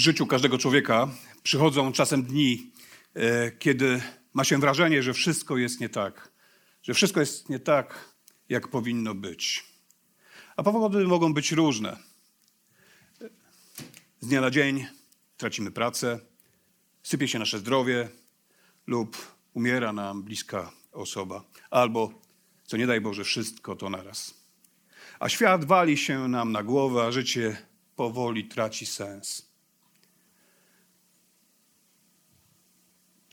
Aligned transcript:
W 0.00 0.02
życiu 0.02 0.26
każdego 0.26 0.58
człowieka 0.58 1.08
przychodzą 1.42 1.92
czasem 1.92 2.22
dni, 2.22 2.72
e, 3.14 3.50
kiedy 3.50 4.02
ma 4.32 4.44
się 4.44 4.58
wrażenie, 4.58 5.02
że 5.02 5.12
wszystko 5.12 5.56
jest 5.56 5.80
nie 5.80 5.88
tak, 5.88 6.32
że 6.82 6.94
wszystko 6.94 7.20
jest 7.20 7.48
nie 7.48 7.58
tak, 7.58 8.14
jak 8.48 8.68
powinno 8.68 9.14
być. 9.14 9.64
A 10.56 10.62
powody 10.62 11.06
mogą 11.06 11.34
być 11.34 11.52
różne. 11.52 11.96
Z 14.20 14.28
dnia 14.28 14.40
na 14.40 14.50
dzień 14.50 14.86
tracimy 15.36 15.70
pracę, 15.70 16.20
sypie 17.02 17.28
się 17.28 17.38
nasze 17.38 17.58
zdrowie 17.58 18.08
lub 18.86 19.16
umiera 19.54 19.92
nam 19.92 20.22
bliska 20.22 20.72
osoba, 20.92 21.44
albo, 21.70 22.12
co 22.64 22.76
nie 22.76 22.86
daj 22.86 23.00
Boże, 23.00 23.24
wszystko 23.24 23.76
to 23.76 23.90
naraz. 23.90 24.34
A 25.18 25.28
świat 25.28 25.64
wali 25.64 25.96
się 25.96 26.28
nam 26.28 26.52
na 26.52 26.62
głowę, 26.62 27.02
a 27.02 27.12
życie 27.12 27.66
powoli 27.96 28.44
traci 28.44 28.86
sens. 28.86 29.49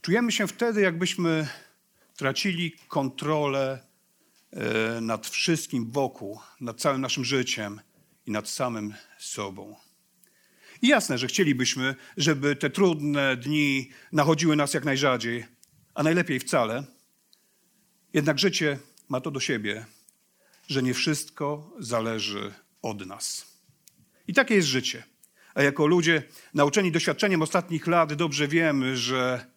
Czujemy 0.08 0.31
się 0.31 0.47
wtedy, 0.47 0.81
jakbyśmy 0.81 1.47
tracili 2.16 2.72
kontrolę 2.88 3.80
e, 4.52 5.02
nad 5.02 5.27
wszystkim 5.27 5.91
wokół, 5.91 6.39
nad 6.61 6.81
całym 6.81 7.02
naszym 7.02 7.25
życiem 7.25 7.81
i 8.25 8.31
nad 8.31 8.49
samym 8.49 8.94
sobą. 9.19 9.75
I 10.81 10.88
jasne, 10.88 11.17
że 11.17 11.27
chcielibyśmy, 11.27 11.95
żeby 12.17 12.55
te 12.55 12.69
trudne 12.69 13.38
dni 13.38 13.89
nachodziły 14.11 14.55
nas 14.55 14.73
jak 14.73 14.86
najrzadziej, 14.86 15.45
a 15.94 16.03
najlepiej 16.03 16.39
wcale. 16.39 16.83
Jednak 18.14 18.39
życie 18.39 18.80
ma 19.09 19.21
to 19.21 19.31
do 19.31 19.39
siebie, 19.39 19.86
że 20.67 20.83
nie 20.83 20.94
wszystko 20.94 21.71
zależy 21.80 22.53
od 22.81 23.05
nas. 23.05 23.45
I 24.27 24.33
takie 24.33 24.55
jest 24.55 24.67
życie. 24.67 25.03
A 25.53 25.64
jako 25.64 25.88
ludzie 25.88 26.23
nauczeni 26.53 26.92
doświadczeniem 26.92 27.42
ostatnich 27.42 27.88
lat 27.88 28.14
dobrze 28.14 28.47
wiemy, 28.47 28.97
że 28.97 29.56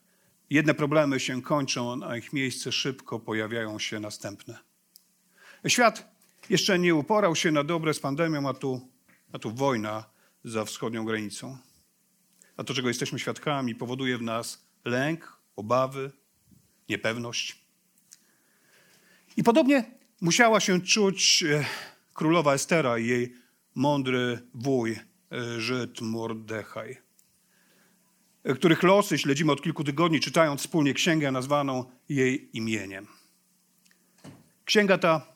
jedne 0.51 0.75
problemy 0.75 1.21
się 1.21 1.43
kończą, 1.43 2.05
a 2.05 2.17
ich 2.17 2.33
miejsce 2.33 2.73
szybko 2.73 3.21
pojawiają 3.21 3.79
się 3.79 4.01
następne. 4.01 4.59
Świat 5.69 6.11
jeszcze 6.51 6.79
nie 6.79 6.95
uporał 6.95 7.37
się 7.37 7.51
na 7.51 7.65
dobre 7.65 7.95
z 7.95 8.01
pandemią, 8.01 8.49
a 8.49 8.55
tu, 8.55 8.89
a 9.33 9.39
tu 9.39 9.51
wojna 9.51 10.05
za 10.45 10.65
wschodnią 10.65 11.05
granicą. 11.05 11.59
A 12.57 12.65
to, 12.65 12.75
czego 12.75 12.89
jesteśmy 12.89 13.19
świadkami, 13.19 13.75
powoduje 13.75 14.19
w 14.19 14.23
nas 14.23 14.65
lęk, 14.85 15.37
obawy, 15.57 16.11
niepewność. 16.89 17.65
I 19.37 19.43
podobnie 19.43 19.85
musiała 20.21 20.61
się 20.61 20.81
czuć 20.81 21.43
e, 21.43 21.65
królowa 22.15 22.55
Estera 22.55 22.99
i 22.99 23.07
jej 23.07 23.35
mądry 23.75 24.39
wuj, 24.55 24.93
e, 24.93 25.61
Żyd 25.61 26.01
Mordechaj, 26.01 26.97
których 28.55 28.83
losy 28.83 29.19
śledzimy 29.19 29.53
od 29.53 29.63
kilku 29.63 29.85
tygodni, 29.85 30.21
czytając 30.21 30.61
wspólnie 30.61 30.95
księgę 30.95 31.33
nazwaną 31.33 31.85
jej 32.09 32.57
imieniem. 32.57 33.07
Księga 34.65 34.99
ta, 34.99 35.27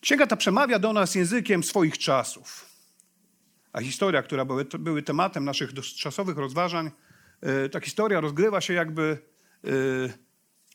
księga 0.00 0.26
ta 0.26 0.36
przemawia 0.36 0.78
do 0.78 0.92
nas 0.92 1.14
językiem 1.14 1.62
swoich 1.62 1.98
czasów. 1.98 2.68
A 3.72 3.80
historia, 3.80 4.22
która 4.22 4.44
były, 4.44 4.64
były 4.64 5.02
tematem 5.02 5.44
naszych 5.44 5.74
czasowych 5.96 6.36
rozważań, 6.36 6.90
ta 7.72 7.80
historia 7.80 8.20
rozgrywa 8.20 8.60
się 8.60 8.74
jakby 8.74 9.18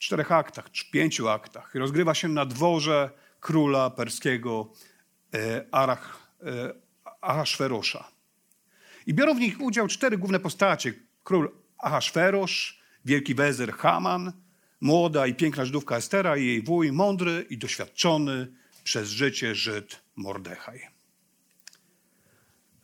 czterech 0.04 0.32
aktach, 0.32 0.72
czy 0.72 0.92
pięciu 0.92 1.30
aktach. 1.30 1.76
Rozgrywa 1.76 2.14
się 2.14 2.28
na 2.28 2.46
dworze 2.46 3.10
króla 3.40 3.90
perskiego 3.90 4.72
e, 5.34 5.66
Arach, 5.72 6.34
e, 6.42 6.74
Ahasferosza. 7.22 8.08
I 9.06 9.14
biorą 9.14 9.36
w 9.36 9.40
nich 9.40 9.62
udział 9.62 9.88
cztery 9.88 10.18
główne 10.18 10.40
postacie. 10.40 10.94
Król 11.24 11.52
Ahasferosz, 11.78 12.80
wielki 13.06 13.36
wezer 13.36 13.74
Haman, 13.74 14.34
młoda 14.82 15.28
i 15.28 15.36
piękna 15.36 15.66
Żydówka 15.66 15.98
Estera 15.98 16.38
i 16.38 16.46
jej 16.46 16.64
wuj, 16.64 16.92
mądry 16.92 17.46
i 17.50 17.58
doświadczony 17.58 18.48
przez 18.84 19.10
życie 19.10 19.56
Żyd 19.56 20.02
Mordechaj. 20.16 20.88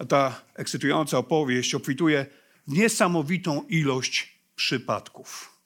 Ta 0.07 0.41
ekscytująca 0.55 1.17
opowieść 1.17 1.75
obfituje 1.75 2.25
w 2.67 2.73
niesamowitą 2.73 3.61
ilość 3.61 4.39
przypadków. 4.55 5.59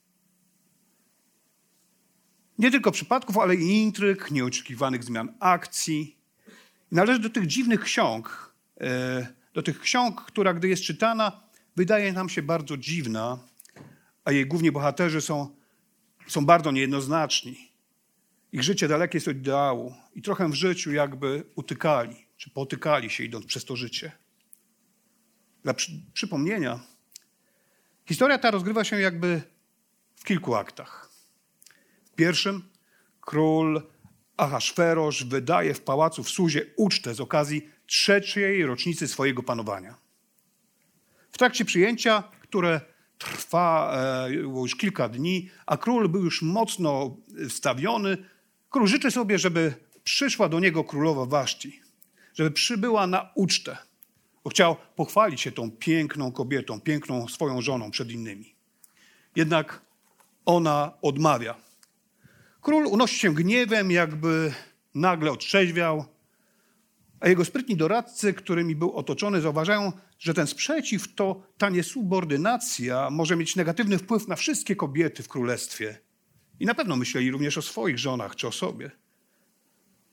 Nie 2.57 2.71
tylko 2.71 2.91
przypadków, 2.91 3.37
ale 3.37 3.55
i 3.55 3.81
intryg, 3.83 4.31
nieoczekiwanych 4.31 5.03
zmian 5.03 5.33
akcji. 5.39 6.17
Należy 6.91 7.19
do 7.19 7.29
tych 7.29 7.47
dziwnych 7.47 7.81
ksiąg, 7.81 8.53
e, 8.81 9.27
do 9.53 9.63
tych 9.63 9.79
ksiąg, 9.79 10.21
która 10.21 10.53
gdy 10.53 10.67
jest 10.67 10.83
czytana, 10.83 11.42
wydaje 11.75 12.13
nam 12.13 12.29
się 12.29 12.41
bardzo 12.41 12.77
dziwna, 12.77 13.39
a 14.25 14.31
jej 14.31 14.45
główni 14.45 14.71
bohaterzy 14.71 15.21
są, 15.21 15.55
są 16.27 16.45
bardzo 16.45 16.71
niejednoznaczni. 16.71 17.71
Ich 18.51 18.63
życie 18.63 18.87
dalekie 18.87 19.17
jest 19.17 19.27
od 19.27 19.37
ideału 19.37 19.95
i 20.15 20.21
trochę 20.21 20.49
w 20.49 20.53
życiu 20.53 20.91
jakby 20.91 21.43
utykali, 21.55 22.25
czy 22.37 22.49
potykali 22.49 23.09
się 23.09 23.23
idąc 23.23 23.45
przez 23.45 23.65
to 23.65 23.75
życie. 23.75 24.11
Dla 25.63 25.73
przy, 25.73 25.91
przypomnienia, 26.13 26.79
historia 28.05 28.37
ta 28.37 28.51
rozgrywa 28.51 28.83
się 28.83 28.99
jakby 28.99 29.41
w 30.15 30.23
kilku 30.23 30.55
aktach 30.55 31.13
pierwszym 32.15 32.69
król 33.21 33.81
Ahasferosz 34.37 35.23
wydaje 35.23 35.73
w 35.73 35.81
pałacu 35.81 36.23
w 36.23 36.29
Suzie 36.29 36.65
ucztę 36.77 37.13
z 37.13 37.19
okazji 37.19 37.69
trzeciej 37.85 38.65
rocznicy 38.65 39.07
swojego 39.07 39.43
panowania. 39.43 39.95
W 41.33 41.37
trakcie 41.37 41.65
przyjęcia, 41.65 42.23
które 42.41 42.81
trwa 43.17 43.93
e, 44.25 44.31
już 44.33 44.75
kilka 44.75 45.09
dni, 45.09 45.49
a 45.65 45.77
król 45.77 46.09
był 46.09 46.23
już 46.23 46.41
mocno 46.41 47.17
wstawiony, 47.49 48.17
król 48.69 48.87
życzy 48.87 49.11
sobie, 49.11 49.39
żeby 49.39 49.73
przyszła 50.03 50.49
do 50.49 50.59
niego 50.59 50.83
królowa 50.83 51.25
Waszci, 51.25 51.81
żeby 52.33 52.51
przybyła 52.51 53.07
na 53.07 53.31
ucztę, 53.35 53.77
bo 54.43 54.49
chciał 54.49 54.75
pochwalić 54.95 55.41
się 55.41 55.51
tą 55.51 55.71
piękną 55.71 56.31
kobietą, 56.31 56.81
piękną 56.81 57.27
swoją 57.27 57.61
żoną 57.61 57.91
przed 57.91 58.11
innymi. 58.11 58.55
Jednak 59.35 59.81
ona 60.45 60.91
odmawia. 61.01 61.55
Król 62.61 62.87
unosi 62.87 63.19
się 63.19 63.33
gniewem, 63.33 63.91
jakby 63.91 64.53
nagle 64.95 65.31
otrzeźwiał, 65.31 66.05
a 67.23 67.29
jego 67.29 67.45
sprytni 67.45 67.75
doradcy, 67.75 68.33
którymi 68.33 68.75
był 68.75 68.91
otoczony, 68.91 69.41
zauważają, 69.41 69.91
że 70.19 70.33
ten 70.33 70.47
sprzeciw 70.47 71.15
to 71.15 71.43
ta 71.57 71.69
niesubordynacja 71.69 73.09
może 73.09 73.35
mieć 73.35 73.55
negatywny 73.55 73.97
wpływ 73.97 74.27
na 74.27 74.35
wszystkie 74.35 74.75
kobiety 74.75 75.23
w 75.23 75.27
królestwie. 75.27 75.99
I 76.59 76.65
na 76.65 76.73
pewno 76.73 76.95
myśleli 76.95 77.31
również 77.31 77.57
o 77.57 77.61
swoich 77.61 77.99
żonach 77.99 78.35
czy 78.35 78.47
o 78.47 78.51
sobie. 78.51 78.91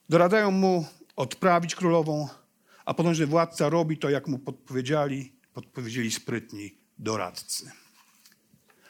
Doradzają 0.09 0.51
mu 0.51 0.87
odprawić 1.17 1.75
królową, 1.75 2.29
a 2.85 2.95
potężny 2.95 3.27
władca 3.27 3.69
robi 3.69 3.99
to, 3.99 4.11
jak 4.11 4.29
mu 4.29 4.39
podpowiedzieli, 4.39 5.33
podpowiedzieli 5.53 6.11
sprytni 6.11 6.79
doradcy. 6.99 7.71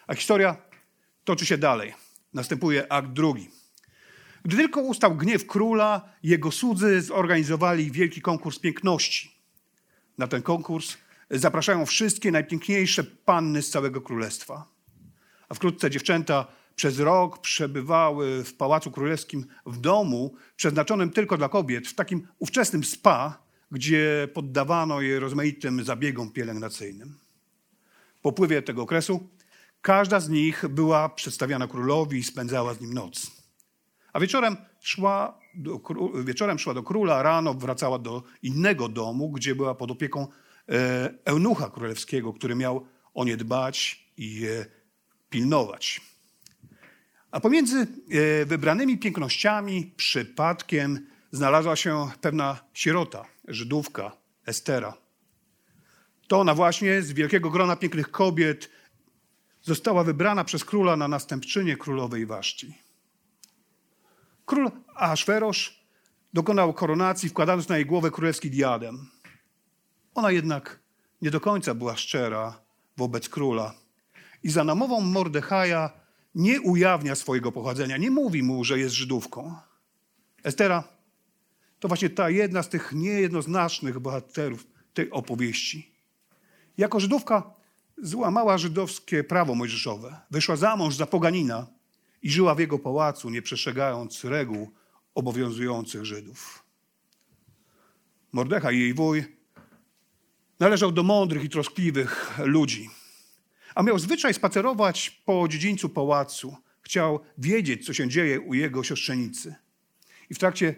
A 0.06 0.14
historia 0.14 0.56
toczy 1.24 1.46
się 1.46 1.58
dalej. 1.58 1.94
Następuje 2.34 2.92
akt 2.92 3.08
drugi. 3.08 3.59
Gdy 4.44 4.56
tylko 4.56 4.80
ustał 4.80 5.16
gniew 5.16 5.46
króla, 5.46 6.08
jego 6.22 6.50
słudzy 6.50 7.02
zorganizowali 7.02 7.90
wielki 7.90 8.20
konkurs 8.22 8.58
piękności. 8.58 9.30
Na 10.18 10.26
ten 10.26 10.42
konkurs 10.42 10.96
zapraszają 11.30 11.86
wszystkie 11.86 12.30
najpiękniejsze 12.30 13.04
panny 13.04 13.62
z 13.62 13.70
całego 13.70 14.00
królestwa. 14.00 14.66
A 15.48 15.54
wkrótce 15.54 15.90
dziewczęta 15.90 16.46
przez 16.74 16.98
rok 16.98 17.40
przebywały 17.40 18.44
w 18.44 18.54
Pałacu 18.54 18.90
Królewskim 18.90 19.46
w 19.66 19.80
domu 19.80 20.34
przeznaczonym 20.56 21.10
tylko 21.10 21.36
dla 21.36 21.48
kobiet, 21.48 21.88
w 21.88 21.94
takim 21.94 22.28
ówczesnym 22.38 22.84
spa, 22.84 23.42
gdzie 23.70 24.28
poddawano 24.34 25.00
je 25.00 25.20
rozmaitym 25.20 25.84
zabiegom 25.84 26.32
pielęgnacyjnym. 26.32 27.18
Po 28.22 28.28
upływie 28.28 28.62
tego 28.62 28.82
okresu 28.82 29.28
Każda 29.82 30.20
z 30.20 30.28
nich 30.28 30.64
była 30.68 31.08
przedstawiana 31.08 31.66
królowi 31.66 32.18
i 32.18 32.22
spędzała 32.22 32.74
z 32.74 32.80
nim 32.80 32.94
noc. 32.94 33.39
A 34.12 34.20
wieczorem 34.20 34.56
szła, 34.80 35.38
do, 35.54 35.80
wieczorem 36.24 36.58
szła 36.58 36.74
do 36.74 36.82
króla, 36.82 37.22
rano 37.22 37.54
wracała 37.54 37.98
do 37.98 38.22
innego 38.42 38.88
domu, 38.88 39.30
gdzie 39.30 39.54
była 39.54 39.74
pod 39.74 39.90
opieką 39.90 40.26
e, 40.68 41.14
eunucha 41.24 41.70
królewskiego, 41.70 42.32
który 42.32 42.54
miał 42.54 42.86
o 43.14 43.24
nie 43.24 43.36
dbać 43.36 44.04
i 44.16 44.34
je 44.34 44.66
pilnować. 45.30 46.00
A 47.30 47.40
pomiędzy 47.40 47.76
e, 47.76 48.46
wybranymi 48.46 48.98
pięknościami 48.98 49.92
przypadkiem 49.96 51.06
znalazła 51.32 51.76
się 51.76 52.08
pewna 52.20 52.60
sierota, 52.74 53.24
Żydówka, 53.48 54.12
Estera. 54.46 54.96
To 56.28 56.40
ona 56.40 56.54
właśnie 56.54 57.02
z 57.02 57.12
wielkiego 57.12 57.50
grona 57.50 57.76
pięknych 57.76 58.10
kobiet 58.10 58.70
została 59.62 60.04
wybrana 60.04 60.44
przez 60.44 60.64
króla 60.64 60.96
na 60.96 61.08
następczynię 61.08 61.76
królowej 61.76 62.26
Waszci. 62.26 62.74
Król 64.50 64.70
Ahasferosz 64.94 65.80
dokonał 66.32 66.72
koronacji, 66.72 67.28
wkładając 67.28 67.68
na 67.68 67.76
jej 67.76 67.86
głowę 67.86 68.10
królewski 68.10 68.50
diadem. 68.50 69.08
Ona 70.14 70.30
jednak 70.30 70.80
nie 71.22 71.30
do 71.30 71.40
końca 71.40 71.74
była 71.74 71.96
szczera 71.96 72.60
wobec 72.96 73.28
króla 73.28 73.74
i 74.42 74.50
za 74.50 74.64
namową 74.64 75.00
Mordechaja 75.00 75.90
nie 76.34 76.60
ujawnia 76.60 77.14
swojego 77.14 77.52
pochodzenia, 77.52 77.96
nie 77.96 78.10
mówi 78.10 78.42
mu, 78.42 78.64
że 78.64 78.78
jest 78.78 78.94
Żydówką. 78.94 79.54
Estera 80.44 80.84
to 81.80 81.88
właśnie 81.88 82.10
ta 82.10 82.30
jedna 82.30 82.62
z 82.62 82.68
tych 82.68 82.92
niejednoznacznych 82.92 83.98
bohaterów 83.98 84.66
tej 84.94 85.10
opowieści. 85.10 85.94
Jako 86.78 87.00
Żydówka 87.00 87.54
złamała 88.02 88.58
żydowskie 88.58 89.24
prawo 89.24 89.54
mojżeszowe, 89.54 90.20
wyszła 90.30 90.56
za 90.56 90.76
mąż 90.76 90.96
za 90.96 91.06
poganina 91.06 91.66
i 92.22 92.30
żyła 92.30 92.54
w 92.54 92.58
jego 92.58 92.78
pałacu, 92.78 93.30
nie 93.30 93.42
przestrzegając 93.42 94.24
reguł 94.24 94.70
obowiązujących 95.14 96.04
Żydów. 96.04 96.64
Mordecha 98.32 98.72
i 98.72 98.78
jej 98.78 98.94
wuj 98.94 99.24
należał 100.60 100.92
do 100.92 101.02
mądrych 101.02 101.44
i 101.44 101.48
troskliwych 101.48 102.38
ludzi, 102.44 102.90
a 103.74 103.82
miał 103.82 103.98
zwyczaj 103.98 104.34
spacerować 104.34 105.10
po 105.10 105.48
dziedzińcu 105.48 105.88
pałacu. 105.88 106.56
Chciał 106.82 107.20
wiedzieć, 107.38 107.86
co 107.86 107.92
się 107.92 108.08
dzieje 108.08 108.40
u 108.40 108.54
jego 108.54 108.84
siostrzenicy. 108.84 109.54
I 110.30 110.34
w 110.34 110.38
trakcie, 110.38 110.74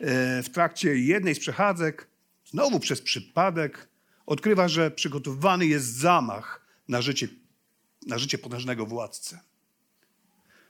e, 0.00 0.42
w 0.42 0.50
trakcie 0.50 0.96
jednej 0.96 1.34
z 1.34 1.38
przechadzek, 1.38 2.08
znowu 2.44 2.80
przez 2.80 3.02
przypadek, 3.02 3.88
odkrywa, 4.26 4.68
że 4.68 4.90
przygotowywany 4.90 5.66
jest 5.66 5.86
zamach 5.86 6.66
na 6.88 7.02
życie, 7.02 7.28
na 8.06 8.18
życie 8.18 8.38
potężnego 8.38 8.86
władcy. 8.86 9.38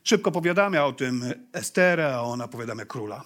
Szybko 0.04 0.32
powiadamia 0.32 0.86
o 0.86 0.92
tym 0.92 1.24
Esterę, 1.52 2.14
a 2.14 2.20
ona 2.20 2.48
powiadamia 2.48 2.84
króla. 2.84 3.24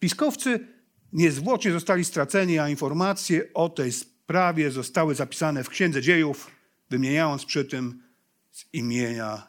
Piskowcy 0.00 0.68
niezwłocznie 1.12 1.72
zostali 1.72 2.04
straceni, 2.04 2.58
a 2.58 2.68
informacje 2.68 3.54
o 3.54 3.68
tej 3.68 3.92
sprawie 3.92 4.70
zostały 4.70 5.14
zapisane 5.14 5.64
w 5.64 5.68
Księdze 5.68 6.02
Dziejów, 6.02 6.50
wymieniając 6.90 7.44
przy 7.44 7.64
tym 7.64 8.02
z 8.50 8.64
imienia 8.72 9.46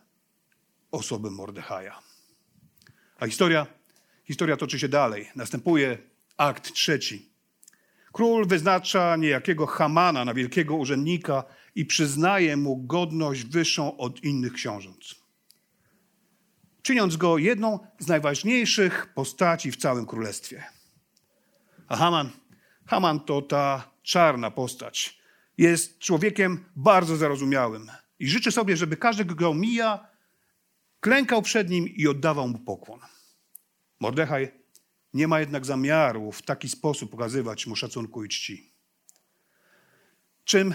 osoby 0.92 1.32
Mordechaja. 1.32 2.00
A 3.20 3.26
historia, 3.26 3.68
historia 4.24 4.58
toczy 4.58 4.80
się 4.80 4.90
dalej. 4.90 5.30
Następuje 5.36 5.98
akt 6.38 6.74
trzeci. 6.74 7.30
Król 8.14 8.48
wyznacza 8.48 9.16
niejakiego 9.16 9.66
Hamana 9.66 10.26
na 10.26 10.34
wielkiego 10.34 10.76
urzędnika 10.76 11.44
i 11.76 11.86
przyznaje 11.86 12.58
mu 12.58 12.78
godność 12.78 13.46
wyższą 13.46 13.98
od 13.98 14.24
innych 14.24 14.54
książąt. 14.54 15.25
Czyniąc 16.86 17.18
go 17.18 17.38
jedną 17.38 17.80
z 18.00 18.08
najważniejszych 18.08 19.14
postaci 19.14 19.72
w 19.72 19.78
całym 19.78 20.06
królestwie. 20.06 20.64
A 21.88 21.96
Haman, 21.96 22.30
Haman 22.86 23.20
to 23.20 23.42
ta 23.42 23.92
czarna 24.04 24.52
postać. 24.52 25.20
Jest 25.58 26.00
człowiekiem 26.00 26.66
bardzo 26.76 27.16
zarozumiałym 27.18 27.92
i 28.20 28.28
życzy 28.28 28.52
sobie, 28.52 28.78
żeby 28.78 28.98
każdy, 28.98 29.26
go 29.26 29.54
mija, 29.54 30.08
klękał 31.00 31.42
przed 31.42 31.70
nim 31.70 31.88
i 31.88 32.08
oddawał 32.08 32.48
mu 32.48 32.60
pokłon. 32.60 33.00
Mordechaj 34.00 34.52
nie 35.14 35.28
ma 35.28 35.40
jednak 35.40 35.66
zamiaru 35.66 36.32
w 36.32 36.42
taki 36.42 36.70
sposób 36.70 37.12
pokazywać 37.12 37.68
mu 37.68 37.76
szacunku 37.76 38.24
i 38.24 38.30
czci. 38.30 38.74
Czym 40.44 40.74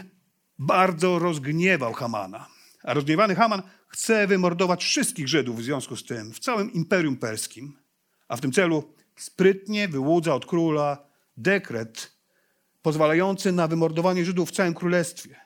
bardzo 0.58 1.18
rozgniewał 1.18 1.92
Hamana. 1.92 2.59
A 2.82 2.94
rozgniewany 2.94 3.34
Haman 3.34 3.62
chce 3.88 4.26
wymordować 4.26 4.84
wszystkich 4.84 5.28
Żydów 5.28 5.58
w 5.58 5.62
związku 5.62 5.96
z 5.96 6.04
tym 6.04 6.32
w 6.32 6.38
całym 6.38 6.72
Imperium 6.72 7.16
Perskim. 7.16 7.78
A 8.28 8.36
w 8.36 8.40
tym 8.40 8.52
celu 8.52 8.94
sprytnie 9.16 9.88
wyłudza 9.88 10.34
od 10.34 10.46
króla 10.46 11.06
dekret 11.36 12.12
pozwalający 12.82 13.52
na 13.52 13.68
wymordowanie 13.68 14.24
Żydów 14.24 14.48
w 14.48 14.52
całym 14.52 14.74
królestwie. 14.74 15.36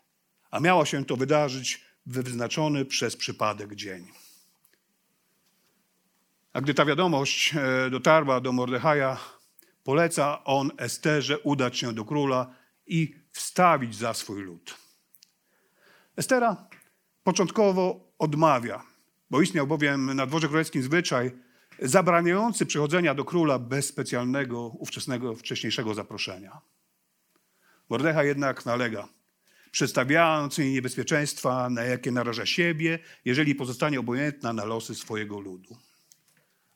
A 0.50 0.60
miało 0.60 0.84
się 0.84 1.04
to 1.04 1.16
wydarzyć 1.16 1.84
w 2.06 2.22
wyznaczony 2.22 2.84
przez 2.84 3.16
przypadek 3.16 3.74
dzień. 3.74 4.08
A 6.52 6.60
gdy 6.60 6.74
ta 6.74 6.84
wiadomość 6.84 7.54
e, 7.56 7.90
dotarła 7.90 8.40
do 8.40 8.52
Mordechaja, 8.52 9.18
poleca 9.84 10.44
on 10.44 10.70
Esterze 10.76 11.38
udać 11.38 11.78
się 11.78 11.92
do 11.92 12.04
króla 12.04 12.54
i 12.86 13.14
wstawić 13.30 13.96
za 13.96 14.14
swój 14.14 14.42
lud. 14.42 14.74
Estera 16.16 16.68
początkowo 17.24 18.12
odmawia, 18.18 18.82
bo 19.30 19.40
istniał 19.40 19.66
bowiem 19.66 20.14
na 20.14 20.26
dworze 20.26 20.48
królewskim 20.48 20.82
zwyczaj 20.82 21.30
zabraniający 21.78 22.66
przychodzenia 22.66 23.14
do 23.14 23.24
króla 23.24 23.58
bez 23.58 23.86
specjalnego, 23.86 24.60
ówczesnego, 24.60 25.34
wcześniejszego 25.34 25.94
zaproszenia. 25.94 26.60
Mordecha 27.90 28.24
jednak 28.24 28.66
nalega, 28.66 29.08
przedstawiając 29.70 30.58
jej 30.58 30.72
niebezpieczeństwa, 30.72 31.70
na 31.70 31.82
jakie 31.82 32.10
naraża 32.10 32.46
siebie, 32.46 32.98
jeżeli 33.24 33.54
pozostanie 33.54 34.00
obojętna 34.00 34.52
na 34.52 34.64
losy 34.64 34.94
swojego 34.94 35.40
ludu. 35.40 35.76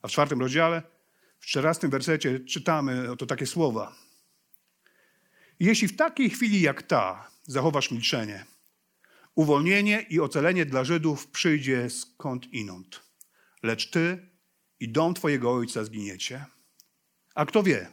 A 0.01 0.07
w 0.07 0.11
czwartym 0.11 0.39
rozdziale, 0.39 0.81
w 1.39 1.45
czternastym 1.45 1.89
wersecie 1.89 2.39
czytamy 2.39 3.11
oto 3.11 3.25
takie 3.25 3.45
słowa. 3.45 3.95
Jeśli 5.59 5.87
w 5.87 5.95
takiej 5.95 6.29
chwili 6.29 6.61
jak 6.61 6.83
ta 6.83 7.31
zachowasz 7.43 7.91
milczenie, 7.91 8.45
uwolnienie 9.39 10.05
i 10.09 10.19
ocalenie 10.19 10.65
dla 10.65 10.83
Żydów 10.83 11.27
przyjdzie 11.27 11.89
skąd 11.89 12.53
inąd, 12.53 13.03
lecz 13.63 13.89
ty 13.89 14.29
i 14.79 14.91
dom 14.91 15.13
twojego 15.13 15.53
ojca 15.53 15.83
zginiecie. 15.83 16.45
A 17.35 17.45
kto 17.45 17.63
wie, 17.63 17.87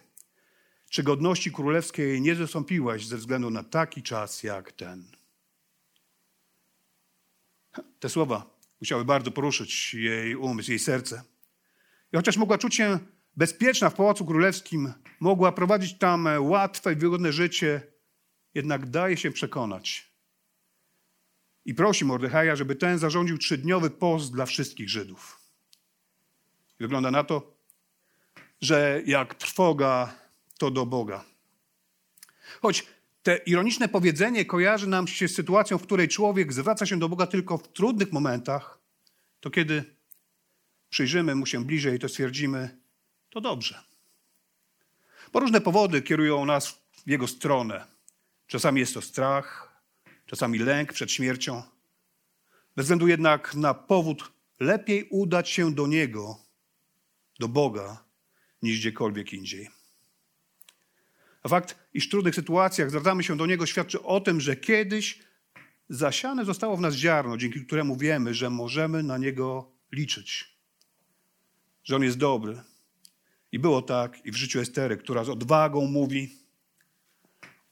czy 0.90 1.02
godności 1.02 1.52
królewskiej 1.52 2.20
nie 2.20 2.34
zastąpiłaś 2.34 3.06
ze 3.06 3.16
względu 3.16 3.50
na 3.50 3.64
taki 3.64 4.02
czas 4.02 4.42
jak 4.42 4.72
ten? 4.72 5.10
Te 8.00 8.08
słowa 8.08 8.58
musiały 8.80 9.04
bardzo 9.04 9.30
poruszyć 9.30 9.94
jej 9.94 10.36
umysł, 10.36 10.70
jej 10.70 10.78
serce. 10.78 11.22
I 12.12 12.16
chociaż 12.16 12.36
mogła 12.36 12.58
czuć 12.58 12.74
się 12.74 12.98
bezpieczna 13.36 13.90
w 13.90 13.94
Pałacu 13.94 14.26
Królewskim, 14.26 14.92
mogła 15.20 15.52
prowadzić 15.52 15.98
tam 15.98 16.28
łatwe 16.40 16.92
i 16.92 16.96
wygodne 16.96 17.32
życie, 17.32 17.82
jednak 18.54 18.90
daje 18.90 19.16
się 19.16 19.30
przekonać. 19.30 20.15
I 21.66 21.74
prosi 21.74 22.04
Mordechaja, 22.04 22.56
żeby 22.56 22.76
ten 22.76 22.98
zarządził 22.98 23.38
trzydniowy 23.38 23.90
post 23.90 24.32
dla 24.32 24.46
wszystkich 24.46 24.88
Żydów. 24.88 25.40
Wygląda 26.80 27.10
na 27.10 27.24
to, 27.24 27.56
że 28.60 29.02
jak 29.06 29.34
trwoga, 29.34 30.14
to 30.58 30.70
do 30.70 30.86
Boga. 30.86 31.24
Choć 32.62 32.86
te 33.22 33.36
ironiczne 33.36 33.88
powiedzenie 33.88 34.44
kojarzy 34.44 34.86
nam 34.86 35.06
się 35.06 35.28
z 35.28 35.34
sytuacją, 35.34 35.78
w 35.78 35.82
której 35.82 36.08
człowiek 36.08 36.52
zwraca 36.52 36.86
się 36.86 36.98
do 36.98 37.08
Boga 37.08 37.26
tylko 37.26 37.58
w 37.58 37.68
trudnych 37.68 38.12
momentach, 38.12 38.78
to 39.40 39.50
kiedy 39.50 39.84
przyjrzymy 40.90 41.34
mu 41.34 41.46
się 41.46 41.64
bliżej, 41.64 41.98
to 41.98 42.08
stwierdzimy, 42.08 42.78
to 43.30 43.40
dobrze. 43.40 43.82
Bo 45.32 45.40
różne 45.40 45.60
powody 45.60 46.02
kierują 46.02 46.44
nas 46.44 46.68
w 47.06 47.10
jego 47.10 47.28
stronę. 47.28 47.86
Czasami 48.46 48.80
jest 48.80 48.94
to 48.94 49.02
strach, 49.02 49.75
czasami 50.26 50.58
lęk 50.58 50.92
przed 50.92 51.12
śmiercią. 51.12 51.62
Bez 52.76 52.84
względu 52.84 53.08
jednak 53.08 53.54
na 53.54 53.74
powód, 53.74 54.32
lepiej 54.60 55.08
udać 55.10 55.50
się 55.50 55.74
do 55.74 55.86
Niego, 55.86 56.38
do 57.40 57.48
Boga, 57.48 58.04
niż 58.62 58.78
gdziekolwiek 58.78 59.32
indziej. 59.32 59.68
Fakt, 61.48 61.78
iż 61.94 62.06
w 62.06 62.10
trudnych 62.10 62.34
sytuacjach 62.34 62.90
zwracamy 62.90 63.22
się 63.24 63.36
do 63.36 63.46
Niego, 63.46 63.66
świadczy 63.66 64.02
o 64.02 64.20
tym, 64.20 64.40
że 64.40 64.56
kiedyś 64.56 65.18
zasiane 65.88 66.44
zostało 66.44 66.76
w 66.76 66.80
nas 66.80 66.94
ziarno, 66.94 67.36
dzięki 67.36 67.66
któremu 67.66 67.96
wiemy, 67.96 68.34
że 68.34 68.50
możemy 68.50 69.02
na 69.02 69.18
Niego 69.18 69.72
liczyć 69.92 70.56
że 71.86 71.96
On 71.96 72.02
jest 72.02 72.18
dobry. 72.18 72.62
I 73.52 73.58
było 73.58 73.82
tak 73.82 74.26
i 74.26 74.30
w 74.30 74.36
życiu 74.36 74.60
Estery, 74.60 74.96
która 74.96 75.24
z 75.24 75.28
odwagą 75.28 75.86
mówi: 75.86 76.38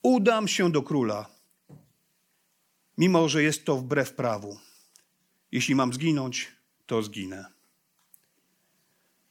Udam 0.03 0.49
się 0.49 0.73
do 0.73 0.83
króla, 0.83 1.27
mimo 2.99 3.29
że 3.29 3.43
jest 3.43 3.65
to 3.65 3.77
wbrew 3.77 4.15
prawu. 4.15 4.59
Jeśli 5.53 5.75
mam 5.75 5.93
zginąć, 5.93 6.53
to 6.87 7.03
zginę. 7.03 7.47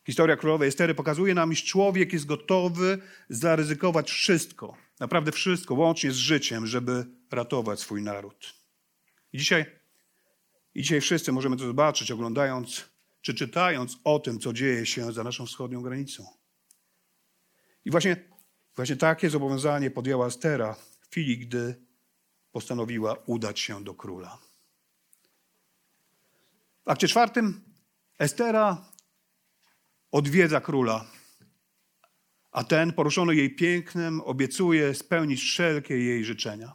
Historia 0.06 0.38
królowej 0.38 0.70
Estery 0.70 0.96
pokazuje 0.96 1.34
nam, 1.34 1.52
iż 1.52 1.64
człowiek 1.64 2.14
jest 2.14 2.26
gotowy 2.26 2.98
zaryzykować 3.30 4.12
wszystko, 4.12 4.78
naprawdę 5.00 5.32
wszystko, 5.32 5.74
łącznie 5.74 6.12
z 6.12 6.16
życiem, 6.16 6.68
żeby 6.68 7.06
ratować 7.32 7.80
swój 7.80 8.02
naród. 8.02 8.54
I 9.34 9.38
dzisiaj, 9.38 9.66
i 10.76 10.82
dzisiaj 10.82 11.02
wszyscy 11.02 11.32
możemy 11.32 11.58
to 11.58 11.66
zobaczyć, 11.66 12.12
oglądając 12.12 12.94
czy 13.22 13.34
czytając 13.34 13.98
o 14.04 14.20
tym, 14.20 14.40
co 14.40 14.54
dzieje 14.54 14.86
się 14.86 15.14
za 15.14 15.24
naszą 15.24 15.46
wschodnią 15.46 15.82
granicą. 15.82 16.26
I 17.86 17.92
właśnie, 17.92 18.18
właśnie 18.76 18.96
takie 18.96 19.30
zobowiązanie 19.30 19.92
podjęła 19.92 20.28
Estera 20.28 20.74
w 20.74 21.08
chwili, 21.10 21.38
gdy 21.38 21.76
postanowiła 22.54 23.16
udać 23.26 23.60
się 23.60 23.84
do 23.84 23.94
króla. 23.94 24.38
W 26.86 26.90
akcie 26.90 27.08
czwartym 27.08 27.62
Estera 28.20 28.86
odwiedza 30.12 30.62
króla, 30.62 31.06
a 32.52 32.64
ten, 32.64 32.94
poruszony 32.94 33.36
jej 33.36 33.56
pięknem, 33.56 34.22
obiecuje 34.22 34.94
spełnić 34.94 35.42
wszelkie 35.42 35.98
jej 35.98 36.26
życzenia. 36.26 36.74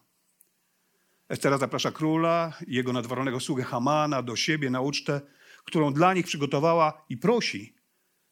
Estera 1.28 1.58
zaprasza 1.58 1.90
króla 1.90 2.52
i 2.66 2.74
jego 2.74 2.92
nadwornego 2.92 3.40
sługę 3.40 3.64
Hamana 3.64 4.22
do 4.22 4.36
siebie 4.36 4.70
na 4.70 4.80
ucztę, 4.80 5.20
którą 5.64 5.92
dla 5.92 6.14
nich 6.14 6.26
przygotowała 6.26 7.04
i 7.08 7.16
prosi, 7.16 7.74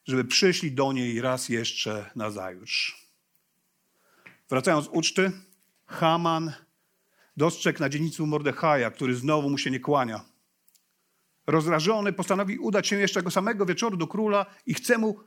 żeby 0.05 0.25
przyszli 0.25 0.73
do 0.73 0.93
niej 0.93 1.21
raz 1.21 1.49
jeszcze 1.49 2.11
na 2.17 2.31
zajutrz. 2.31 3.07
Wracając 4.49 4.85
z 4.85 4.89
uczty, 4.89 5.33
Haman 5.87 6.53
dostrzegł 7.37 7.81
na 7.81 7.89
dzielnicu 7.89 8.27
Mordechaja, 8.27 8.91
który 8.91 9.15
znowu 9.15 9.51
mu 9.51 9.59
się 9.59 9.71
nie 9.71 9.81
kłania. 9.81 10.25
Rozrażony 11.47 12.13
postanowi 12.13 12.59
udać 12.59 12.87
się 12.87 12.97
jeszcze 12.97 13.21
tego 13.21 13.31
samego 13.31 13.67
wieczoru 13.67 13.97
do 13.97 14.07
króla 14.07 14.47
i 14.67 14.75
chce 14.75 14.99
mu 14.99 15.21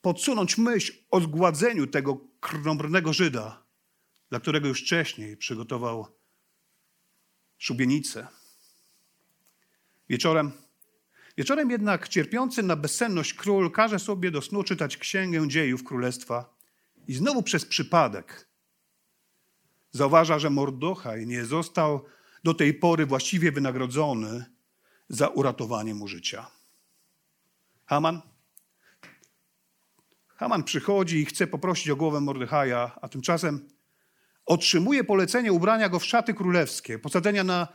podsunąć 0.00 0.58
myśl 0.58 0.92
o 1.10 1.20
zgładzeniu 1.20 1.86
tego 1.86 2.20
krnąbrnego 2.40 3.12
Żyda, 3.12 3.66
dla 4.30 4.40
którego 4.40 4.68
już 4.68 4.82
wcześniej 4.82 5.36
przygotował 5.36 6.06
szubienicę. 7.58 8.26
Wieczorem, 10.08 10.52
wieczorem 11.36 11.70
jednak 11.70 12.08
cierpiący 12.08 12.62
na 12.62 12.76
bezsenność 12.76 13.34
król 13.34 13.70
każe 13.70 13.98
sobie 13.98 14.30
do 14.30 14.42
snu 14.42 14.62
czytać 14.62 14.96
księgę 14.96 15.48
dziejów 15.48 15.84
królestwa 15.84 16.56
i 17.08 17.14
znowu 17.14 17.42
przez 17.42 17.64
przypadek 17.64 18.48
zauważa, 19.96 20.38
że 20.38 20.50
Mordochaj 20.50 21.26
nie 21.26 21.44
został 21.44 22.04
do 22.44 22.54
tej 22.54 22.74
pory 22.74 23.06
właściwie 23.06 23.52
wynagrodzony 23.52 24.44
za 25.08 25.28
uratowanie 25.28 25.94
mu 25.94 26.08
życia. 26.08 26.46
Haman? 27.86 28.22
Haman 30.28 30.64
przychodzi 30.64 31.18
i 31.18 31.24
chce 31.24 31.46
poprosić 31.46 31.90
o 31.90 31.96
głowę 31.96 32.20
Mordechaja, 32.20 32.98
a 33.02 33.08
tymczasem 33.08 33.68
otrzymuje 34.46 35.04
polecenie 35.04 35.52
ubrania 35.52 35.88
go 35.88 35.98
w 35.98 36.04
szaty 36.04 36.34
królewskie, 36.34 36.98
posadzenia 36.98 37.44
na 37.44 37.68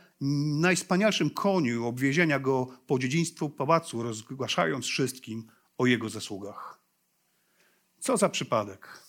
najspanialszym 0.60 1.30
koniu, 1.30 1.86
obwiezienia 1.86 2.38
go 2.38 2.66
po 2.86 2.98
dziedzictwu 2.98 3.50
pałacu, 3.50 4.02
rozgłaszając 4.02 4.86
wszystkim 4.86 5.46
o 5.78 5.86
jego 5.86 6.08
zasługach. 6.08 6.80
Co 7.98 8.16
za 8.16 8.28
przypadek. 8.28 9.02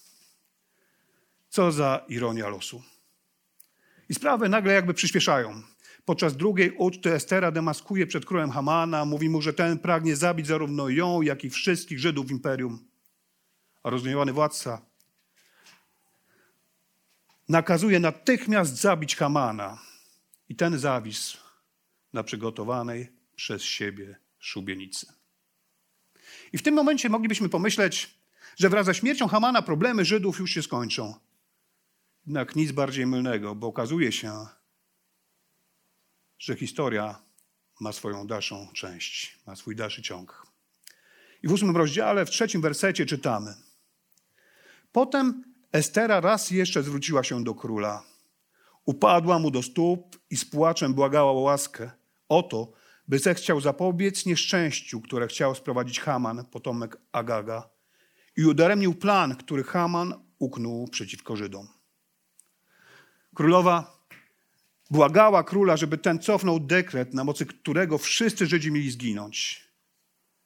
Co 1.49 1.71
za 1.71 2.05
ironia 2.07 2.49
losu. 2.49 2.83
I 4.09 4.13
sprawy 4.13 4.49
nagle 4.49 4.73
jakby 4.73 4.93
przyspieszają. 4.93 5.61
Podczas 6.05 6.37
drugiej 6.37 6.71
uczty 6.71 7.13
Estera 7.13 7.51
demaskuje 7.51 8.07
przed 8.07 8.25
królem 8.25 8.51
Hamana, 8.51 9.05
mówi 9.05 9.29
mu, 9.29 9.41
że 9.41 9.53
ten 9.53 9.79
pragnie 9.79 10.15
zabić 10.15 10.47
zarówno 10.47 10.89
ją, 10.89 11.21
jak 11.21 11.43
i 11.43 11.49
wszystkich 11.49 11.99
Żydów 11.99 12.27
w 12.27 12.31
imperium. 12.31 12.87
A 13.83 13.89
rozgniewany 13.89 14.33
władca 14.33 14.81
nakazuje 17.49 17.99
natychmiast 17.99 18.75
zabić 18.75 19.15
Hamana. 19.15 19.77
I 20.49 20.55
ten 20.55 20.79
zawisł 20.79 21.37
na 22.13 22.23
przygotowanej 22.23 23.11
przez 23.35 23.63
siebie 23.63 24.15
szubienicy. 24.39 25.07
I 26.53 26.57
w 26.57 26.63
tym 26.63 26.73
momencie 26.75 27.09
moglibyśmy 27.09 27.49
pomyśleć, 27.49 28.19
że 28.57 28.69
wraz 28.69 28.85
ze 28.85 28.95
śmiercią 28.95 29.27
Hamana 29.27 29.61
problemy 29.61 30.05
Żydów 30.05 30.39
już 30.39 30.51
się 30.51 30.61
skończą. 30.61 31.15
Jednak 32.25 32.55
nic 32.55 32.71
bardziej 32.71 33.05
mylnego, 33.05 33.55
bo 33.55 33.67
okazuje 33.67 34.11
się, 34.11 34.45
że 36.39 36.55
historia 36.55 37.23
ma 37.79 37.91
swoją 37.91 38.27
dalszą 38.27 38.67
część, 38.73 39.39
ma 39.47 39.55
swój 39.55 39.75
dalszy 39.75 40.01
ciąg. 40.01 40.47
I 41.43 41.47
w 41.47 41.51
ósmym 41.51 41.77
rozdziale, 41.77 42.25
w 42.25 42.29
trzecim 42.29 42.61
wersecie 42.61 43.05
czytamy. 43.05 43.55
Potem 44.91 45.43
Estera 45.71 46.21
raz 46.21 46.51
jeszcze 46.51 46.83
zwróciła 46.83 47.23
się 47.23 47.43
do 47.43 47.55
króla. 47.55 48.03
Upadła 48.85 49.39
mu 49.39 49.51
do 49.51 49.63
stóp 49.63 50.17
i 50.29 50.37
z 50.37 50.45
płaczem 50.45 50.93
błagała 50.93 51.31
o 51.31 51.39
łaskę. 51.39 51.91
O 52.29 52.43
to, 52.43 52.71
by 53.07 53.19
zechciał 53.19 53.61
zapobiec 53.61 54.25
nieszczęściu, 54.25 55.01
które 55.01 55.27
chciał 55.27 55.55
sprowadzić 55.55 55.99
Haman, 55.99 56.45
potomek 56.45 56.97
Agaga, 57.11 57.69
i 58.37 58.45
udaremnił 58.45 58.95
plan, 58.95 59.35
który 59.35 59.63
Haman 59.63 60.13
uknął 60.39 60.87
przeciwko 60.87 61.35
Żydom. 61.35 61.82
Królowa 63.33 64.05
błagała 64.91 65.43
króla, 65.43 65.77
żeby 65.77 65.97
ten 65.97 66.19
cofnął 66.19 66.59
dekret, 66.59 67.13
na 67.13 67.23
mocy 67.23 67.45
którego 67.45 67.97
wszyscy 67.97 68.47
Żydzi 68.47 68.71
mieli 68.71 68.91
zginąć. 68.91 69.67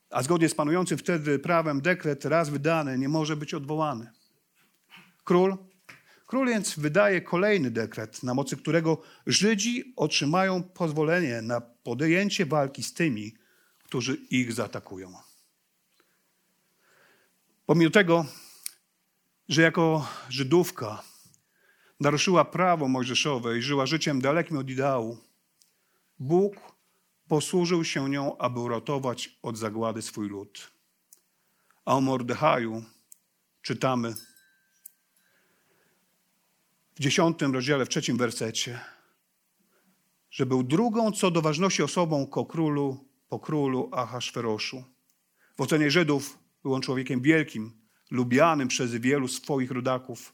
A 0.10 0.24
zgodnie 0.24 0.50
z 0.50 0.56
panującym 0.56 0.98
wtedy 0.98 1.40
prawem 1.40 1.82
dekret 1.82 2.26
raz 2.26 2.50
wydany 2.50 2.98
nie 2.98 3.10
może 3.10 3.36
być 3.36 3.54
odwołany. 3.54 4.12
Król, 5.24 5.58
król 6.26 6.48
więc 6.48 6.80
wydaje 6.80 7.22
kolejny 7.22 7.72
dekret, 7.72 8.24
na 8.24 8.34
mocy 8.34 8.58
którego 8.58 9.02
Żydzi 9.26 9.94
otrzymają 9.96 10.64
pozwolenie 10.64 11.42
na 11.42 11.62
podjęcie 11.62 12.46
walki 12.46 12.84
z 12.84 12.94
tymi, 12.94 13.34
którzy 13.84 14.16
ich 14.30 14.54
zaatakują. 14.54 15.14
Pomimo 17.66 17.92
tego, 17.92 18.26
że 19.50 19.62
jako 19.62 20.08
Żydówka 20.30 21.04
naruszyła 22.00 22.46
prawo 22.46 22.88
mojżeszowe 22.88 23.58
i 23.58 23.62
żyła 23.62 23.86
życiem 23.86 24.22
dalekim 24.22 24.58
od 24.58 24.70
ideału, 24.70 25.18
Bóg 26.20 26.56
posłużył 27.28 27.84
się 27.84 28.10
nią, 28.10 28.38
aby 28.38 28.60
uratować 28.60 29.38
od 29.42 29.58
zagłady 29.58 30.02
swój 30.02 30.30
lud. 30.30 30.72
A 31.86 31.96
o 31.96 32.02
Mordechaju 32.02 32.84
czytamy 33.62 34.16
w 36.96 37.00
dziesiątym 37.00 37.54
rozdziale, 37.54 37.86
w 37.86 37.90
trzecim 37.90 38.18
wersecie, 38.18 38.80
że 40.32 40.46
był 40.46 40.64
drugą 40.64 41.12
co 41.12 41.32
do 41.32 41.42
ważności 41.42 41.84
osobą 41.84 42.28
po 42.28 42.46
królu, 42.46 43.06
po 43.30 43.40
królu 43.40 43.90
Ahasferoszu. 43.94 44.84
W 45.58 45.62
ocenie 45.62 45.92
Żydów 45.92 46.38
był 46.64 46.74
on 46.74 46.82
człowiekiem 46.82 47.22
wielkim, 47.22 47.82
lubianym 48.12 48.68
przez 48.68 48.92
wielu 48.92 49.28
swoich 49.28 49.72
rodaków, 49.72 50.34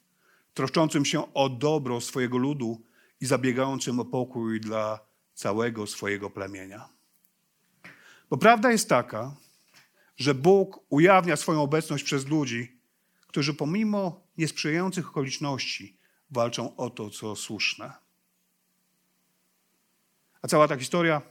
troszczącym 0.54 1.06
się 1.06 1.34
o 1.34 1.50
dobro 1.50 2.02
swojego 2.02 2.38
ludu 2.38 2.82
i 3.22 3.26
zabiegającym 3.26 4.00
o 4.00 4.06
pokój 4.06 4.60
dla 4.60 5.00
całego 5.34 5.88
swojego 5.88 6.30
plemienia. 6.30 6.90
Bo 8.30 8.38
prawda 8.38 8.72
jest 8.72 8.90
taka, 8.90 9.36
że 10.18 10.34
Bóg 10.34 10.80
ujawnia 10.90 11.36
swoją 11.36 11.62
obecność 11.62 12.04
przez 12.04 12.28
ludzi, 12.28 12.80
którzy 13.28 13.54
pomimo 13.54 14.28
niesprzyjających 14.38 15.10
okoliczności 15.10 15.98
walczą 16.32 16.76
o 16.76 16.90
to, 16.90 17.10
co 17.10 17.36
słuszne. 17.36 17.94
A 20.42 20.48
cała 20.48 20.68
ta 20.68 20.78
historia 20.78 21.22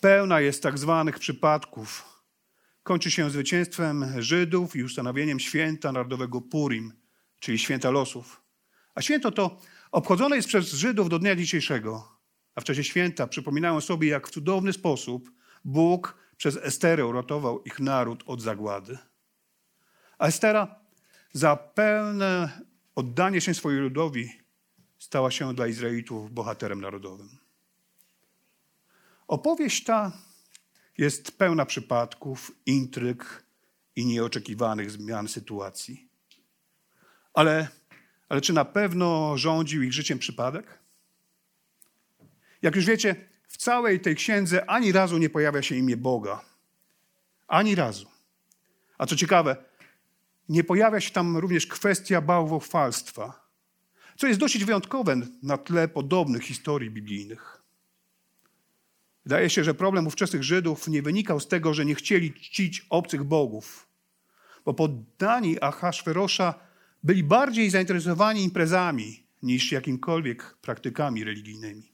pełna 0.00 0.40
jest 0.40 0.62
tak 0.62 0.78
zwanych 0.78 1.18
przypadków. 1.18 2.04
Kończy 2.82 3.10
się 3.10 3.30
zwycięstwem 3.30 4.22
Żydów 4.22 4.76
i 4.76 4.84
ustanowieniem 4.84 5.40
święta 5.40 5.92
narodowego 5.92 6.40
Purim, 6.40 6.92
czyli 7.40 7.58
święta 7.58 7.90
losów. 7.90 8.42
A 8.94 9.02
święto 9.02 9.30
to 9.30 9.60
obchodzone 9.90 10.36
jest 10.36 10.48
przez 10.48 10.72
Żydów 10.72 11.08
do 11.08 11.18
dnia 11.18 11.36
dzisiejszego. 11.36 12.18
A 12.54 12.60
w 12.60 12.64
czasie 12.64 12.84
święta 12.84 13.26
przypominają 13.26 13.80
sobie, 13.80 14.08
jak 14.08 14.28
w 14.28 14.30
cudowny 14.30 14.72
sposób 14.72 15.30
Bóg 15.64 16.16
przez 16.36 16.56
Esterę 16.56 17.06
uratował 17.06 17.62
ich 17.62 17.80
naród 17.80 18.22
od 18.26 18.42
zagłady. 18.42 18.98
A 20.18 20.26
Estera 20.26 20.80
za 21.32 21.56
pełne 21.56 22.60
oddanie 22.94 23.40
się 23.40 23.54
swojej 23.54 23.80
ludowi 23.80 24.32
stała 24.98 25.30
się 25.30 25.54
dla 25.54 25.66
Izraelitów 25.66 26.32
bohaterem 26.32 26.80
narodowym. 26.80 27.28
Opowieść 29.28 29.84
ta 29.84 30.12
jest 30.98 31.38
pełna 31.38 31.66
przypadków, 31.66 32.52
intryg 32.66 33.44
i 33.96 34.06
nieoczekiwanych 34.06 34.90
zmian 34.90 35.28
sytuacji. 35.28 36.07
Ale, 37.38 37.68
ale 38.28 38.40
czy 38.40 38.52
na 38.52 38.64
pewno 38.64 39.38
rządził 39.38 39.82
ich 39.82 39.92
życiem 39.92 40.18
przypadek? 40.18 40.78
Jak 42.62 42.76
już 42.76 42.84
wiecie, 42.84 43.16
w 43.48 43.56
całej 43.56 44.00
tej 44.00 44.16
księdze 44.16 44.70
ani 44.70 44.92
razu 44.92 45.18
nie 45.18 45.30
pojawia 45.30 45.62
się 45.62 45.74
imię 45.74 45.96
Boga. 45.96 46.44
Ani 47.48 47.74
razu. 47.74 48.06
A 48.98 49.06
co 49.06 49.16
ciekawe, 49.16 49.56
nie 50.48 50.64
pojawia 50.64 51.00
się 51.00 51.10
tam 51.10 51.36
również 51.36 51.66
kwestia 51.66 52.20
bałwochwalstwa, 52.20 53.48
co 54.16 54.26
jest 54.26 54.40
dosyć 54.40 54.64
wyjątkowe 54.64 55.16
na 55.42 55.58
tle 55.58 55.88
podobnych 55.88 56.42
historii 56.42 56.90
biblijnych. 56.90 57.62
Wydaje 59.24 59.50
się, 59.50 59.64
że 59.64 59.74
problem 59.74 60.06
ówczesnych 60.06 60.44
Żydów 60.44 60.88
nie 60.88 61.02
wynikał 61.02 61.40
z 61.40 61.48
tego, 61.48 61.74
że 61.74 61.84
nie 61.84 61.94
chcieli 61.94 62.34
czcić 62.34 62.86
obcych 62.90 63.24
bogów, 63.24 63.88
bo 64.64 64.74
poddani 64.74 65.60
Ahasferosza 65.60 66.67
byli 67.02 67.24
bardziej 67.24 67.70
zainteresowani 67.70 68.42
imprezami 68.42 69.26
niż 69.42 69.72
jakimkolwiek 69.72 70.58
praktykami 70.60 71.24
religijnymi. 71.24 71.92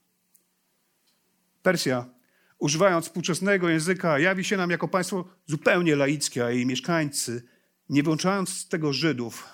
Persja, 1.63 2.11
używając 2.59 3.05
współczesnego 3.05 3.69
języka, 3.69 4.19
jawi 4.19 4.45
się 4.45 4.57
nam 4.57 4.71
jako 4.71 4.89
państwo 4.89 5.29
zupełnie 5.47 5.97
laickie, 5.97 6.45
a 6.45 6.51
jej 6.51 6.67
mieszkańcy, 6.67 7.43
nie 7.89 8.03
wyłączając 8.03 8.49
z 8.49 8.69
tego 8.69 8.93
Żydów, 8.93 9.47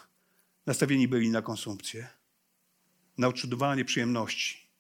nastawieni 0.66 1.09
byli 1.09 1.30
na 1.30 1.42
konsumpcję, 1.42 2.09
na 3.19 3.28
odczuwanie 3.28 3.85
przyjemności. 3.85 4.71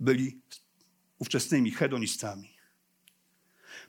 Byli 0.00 0.42
ówczesnymi 1.18 1.70
hedonistami. 1.70 2.56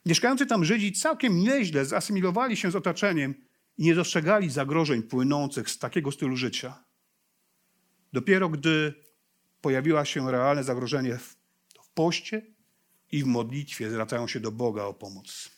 Mieszkający 0.05 0.45
tam 0.45 0.65
Żydzi 0.65 0.93
całkiem 0.93 1.39
nieźle 1.39 1.85
zasymilowali 1.85 2.57
się 2.57 2.71
z 2.71 2.75
otoczeniem 2.75 3.46
i 3.77 3.83
nie 3.83 3.95
dostrzegali 3.95 4.49
zagrożeń 4.49 5.03
płynących 5.03 5.69
z 5.69 5.79
takiego 5.79 6.11
stylu 6.11 6.37
życia. 6.37 6.83
Dopiero 8.13 8.49
gdy 8.49 8.93
pojawiło 9.61 10.05
się 10.05 10.31
realne 10.31 10.63
zagrożenie 10.63 11.17
w, 11.17 11.35
w 11.83 11.89
poście 11.93 12.41
i 13.11 13.23
w 13.23 13.25
modlitwie 13.25 13.89
zwracają 13.89 14.27
się 14.27 14.39
do 14.39 14.51
Boga 14.51 14.83
o 14.83 14.93
pomoc. 14.93 15.51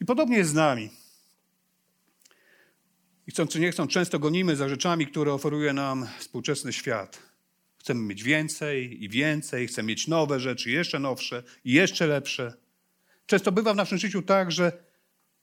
I 0.00 0.04
podobnie 0.04 0.36
jest 0.36 0.50
z 0.50 0.54
nami. 0.54 0.90
I 3.26 3.30
chcąc 3.30 3.50
czy 3.50 3.60
nie 3.60 3.72
chcąc, 3.72 3.92
często 3.92 4.18
gonimy 4.18 4.56
za 4.56 4.68
rzeczami, 4.68 5.06
które 5.06 5.32
oferuje 5.32 5.72
nam 5.72 6.06
współczesny 6.18 6.72
świat. 6.72 7.22
Chcemy 7.78 8.00
mieć 8.00 8.22
więcej 8.22 9.04
i 9.04 9.08
więcej, 9.08 9.66
chcemy 9.66 9.86
mieć 9.86 10.08
nowe 10.08 10.40
rzeczy, 10.40 10.70
jeszcze 10.70 10.98
nowsze 10.98 11.42
i 11.64 11.72
jeszcze 11.72 12.06
lepsze. 12.06 12.56
Często 13.26 13.52
bywa 13.52 13.72
w 13.72 13.76
naszym 13.76 13.98
życiu 13.98 14.22
tak, 14.22 14.52
że 14.52 14.87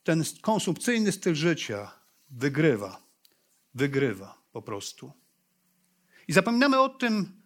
ten 0.06 0.22
konsumpcyjny 0.40 1.12
styl 1.12 1.34
życia 1.34 1.92
wygrywa. 2.30 3.02
Wygrywa 3.74 4.42
po 4.52 4.62
prostu. 4.62 5.12
I 6.28 6.32
zapominamy 6.32 6.80
o 6.80 6.88
tym, 6.88 7.42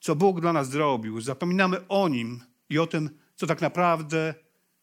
co 0.00 0.16
Bóg 0.16 0.40
dla 0.40 0.52
nas 0.52 0.70
zrobił. 0.70 1.20
Zapominamy 1.20 1.88
o 1.88 2.08
Nim 2.08 2.40
i 2.68 2.78
o 2.78 2.86
tym, 2.86 3.18
co 3.36 3.46
tak 3.46 3.60
naprawdę 3.60 4.34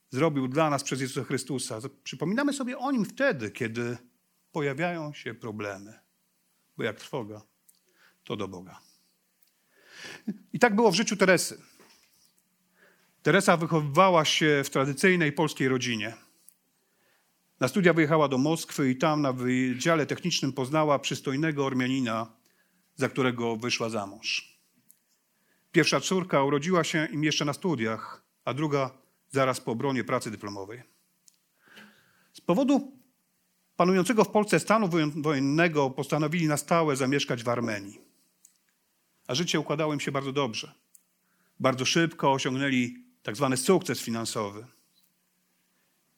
zrobił 0.10 0.48
dla 0.48 0.70
nas 0.70 0.84
przez 0.84 1.02
Jezusa 1.02 1.24
Chrystusa. 1.24 1.80
Przypominamy 2.04 2.54
sobie 2.54 2.78
o 2.78 2.92
Nim 2.92 3.06
wtedy, 3.06 3.52
kiedy 3.52 3.98
pojawiają 4.52 5.14
się 5.14 5.34
problemy. 5.34 6.00
Bo 6.78 6.84
jak 6.84 7.00
trwoga, 7.00 7.42
to 8.24 8.36
do 8.36 8.48
Boga. 8.48 8.80
I 10.54 10.60
tak 10.60 10.76
było 10.76 10.92
w 10.92 10.96
życiu 10.96 11.18
Teresy. 11.18 11.62
Teresa 13.24 13.58
wychowywała 13.58 14.26
się 14.26 14.62
w 14.66 14.70
tradycyjnej 14.70 15.32
polskiej 15.32 15.68
rodzinie. 15.68 16.31
Na 17.62 17.68
studia 17.68 17.94
wyjechała 17.94 18.28
do 18.28 18.38
Moskwy 18.38 18.90
i 18.90 18.96
tam 18.96 19.22
na 19.22 19.34
Wydziale 19.34 20.06
Technicznym 20.06 20.54
poznała 20.54 21.00
przystojnego 21.00 21.66
Ormianina, 21.66 22.28
za 22.96 23.10
którego 23.10 23.56
wyszła 23.56 23.90
za 23.90 24.08
mąż. 24.08 24.60
Pierwsza 25.72 26.00
córka 26.00 26.44
urodziła 26.44 26.84
się 26.84 27.08
im 27.12 27.24
jeszcze 27.24 27.46
na 27.46 27.54
studiach, 27.54 28.24
a 28.46 28.54
druga 28.54 28.92
zaraz 29.30 29.60
po 29.60 29.72
obronie 29.72 30.04
pracy 30.04 30.32
dyplomowej. 30.32 30.84
Z 32.34 32.42
powodu 32.42 32.92
panującego 33.76 34.24
w 34.24 34.30
Polsce 34.30 34.60
stanu 34.60 34.90
wojennego 35.16 35.90
postanowili 35.90 36.48
na 36.48 36.58
stałe 36.58 36.96
zamieszkać 36.96 37.44
w 37.44 37.50
Armenii. 37.50 38.02
A 39.28 39.36
życie 39.36 39.60
układało 39.60 39.94
im 39.94 40.00
się 40.00 40.12
bardzo 40.12 40.32
dobrze. 40.32 40.74
Bardzo 41.60 41.86
szybko 41.86 42.32
osiągnęli 42.32 43.06
tak 43.24 43.36
zwany 43.36 43.58
sukces 43.58 44.02
finansowy. 44.02 44.66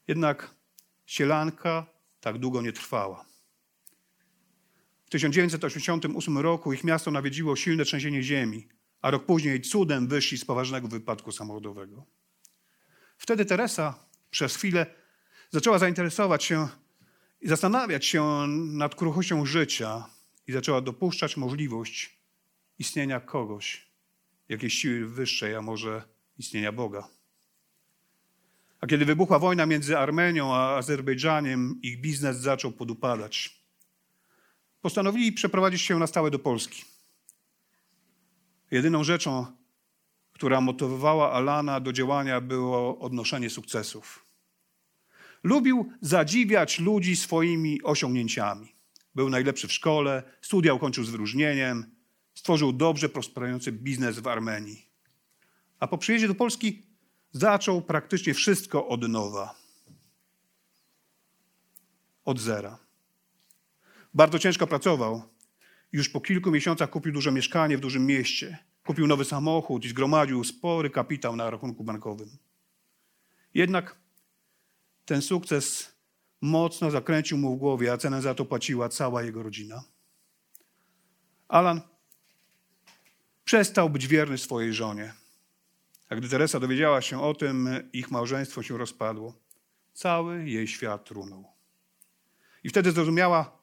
Jednak 0.07 0.62
sielanka 1.05 1.85
tak 2.19 2.37
długo 2.37 2.61
nie 2.61 2.73
trwała. 2.73 3.25
W 5.05 5.09
1988 5.09 6.37
roku 6.37 6.73
ich 6.73 6.83
miasto 6.83 7.11
nawiedziło 7.11 7.55
silne 7.55 7.85
trzęsienie 7.85 8.23
ziemi, 8.23 8.67
a 9.01 9.11
rok 9.11 9.25
później 9.25 9.61
cudem 9.61 10.07
wyszli 10.07 10.37
z 10.37 10.45
poważnego 10.45 10.87
wypadku 10.87 11.31
samochodowego. 11.31 12.05
Wtedy 13.17 13.45
Teresa 13.45 14.05
przez 14.29 14.55
chwilę 14.55 14.85
zaczęła 15.51 15.79
zainteresować 15.79 16.43
się 16.43 16.67
i 17.41 17.47
zastanawiać 17.47 18.05
się 18.05 18.47
nad 18.47 18.95
kruchością 18.95 19.45
życia 19.45 20.05
i 20.47 20.51
zaczęła 20.51 20.81
dopuszczać 20.81 21.37
możliwość 21.37 22.19
istnienia 22.79 23.19
kogoś, 23.19 23.87
jakiejś 24.49 24.73
siły 24.73 25.07
wyższej, 25.07 25.55
a 25.55 25.61
może 25.61 26.03
istnienia 26.37 26.71
Boga. 26.71 27.07
A 28.83 28.87
kiedy 28.87 29.05
wybuchła 29.05 29.39
wojna 29.39 29.65
między 29.65 29.97
Armenią 29.97 30.53
a 30.53 30.77
Azerbejdżaniem, 30.77 31.79
ich 31.81 32.01
biznes 32.01 32.37
zaczął 32.37 32.71
podupadać. 32.71 33.63
Postanowili 34.81 35.31
przeprowadzić 35.31 35.81
się 35.81 35.99
na 35.99 36.07
stałe 36.07 36.31
do 36.31 36.39
Polski. 36.39 36.83
Jedyną 38.71 39.03
rzeczą, 39.03 39.45
która 40.33 40.61
motywowała 40.61 41.31
Alana 41.31 41.79
do 41.79 41.93
działania, 41.93 42.41
było 42.41 42.99
odnoszenie 42.99 43.49
sukcesów. 43.49 44.25
Lubił 45.43 45.93
zadziwiać 46.01 46.79
ludzi 46.79 47.15
swoimi 47.15 47.83
osiągnięciami. 47.83 48.75
Był 49.15 49.29
najlepszy 49.29 49.67
w 49.67 49.73
szkole, 49.73 50.23
studia 50.41 50.73
ukończył 50.73 51.03
z 51.03 51.09
wyróżnieniem, 51.09 51.95
stworzył 52.33 52.73
dobrze 52.73 53.09
prosperujący 53.09 53.71
biznes 53.71 54.19
w 54.19 54.27
Armenii. 54.27 54.85
A 55.79 55.87
po 55.87 55.97
przyjeździe 55.97 56.27
do 56.27 56.35
Polski 56.35 56.92
zaczął 57.33 57.81
praktycznie 57.81 58.33
wszystko 58.33 58.87
od 58.87 59.07
nowa. 59.07 59.55
Od 62.25 62.39
zera. 62.39 62.79
Bardzo 64.13 64.39
ciężko 64.39 64.67
pracował. 64.67 65.23
Już 65.91 66.09
po 66.09 66.21
kilku 66.21 66.51
miesiącach 66.51 66.89
kupił 66.89 67.13
duże 67.13 67.31
mieszkanie 67.31 67.77
w 67.77 67.81
dużym 67.81 68.05
mieście. 68.05 68.57
Kupił 68.85 69.07
nowy 69.07 69.25
samochód 69.25 69.85
i 69.85 69.89
zgromadził 69.89 70.43
spory 70.43 70.89
kapitał 70.89 71.35
na 71.35 71.49
rachunku 71.49 71.83
bankowym. 71.83 72.37
Jednak 73.53 73.95
ten 75.05 75.21
sukces 75.21 75.93
mocno 76.41 76.91
zakręcił 76.91 77.37
mu 77.37 77.55
w 77.55 77.59
głowie, 77.59 77.91
a 77.93 77.97
cenę 77.97 78.21
za 78.21 78.35
to 78.35 78.45
płaciła 78.45 78.89
cała 78.89 79.23
jego 79.23 79.43
rodzina. 79.43 79.83
Alan 81.47 81.81
przestał 83.45 83.89
być 83.89 84.07
wierny 84.07 84.37
swojej 84.37 84.73
żonie. 84.73 85.13
A 86.13 86.15
gdy 86.15 86.29
Teresa 86.29 86.59
dowiedziała 86.59 87.01
się 87.01 87.21
o 87.21 87.33
tym, 87.33 87.69
ich 87.93 88.11
małżeństwo 88.11 88.63
się 88.63 88.77
rozpadło. 88.77 89.33
Cały 89.93 90.49
jej 90.49 90.67
świat 90.67 91.11
runął. 91.11 91.45
I 92.63 92.69
wtedy 92.69 92.91
zrozumiała, 92.91 93.57